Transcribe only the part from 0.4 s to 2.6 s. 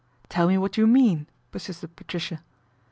me what you mean," persisted Patricia.